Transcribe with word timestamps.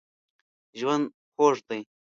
ژوند 0.79 1.05
خوږ 1.33 1.55
دی. 1.67 1.81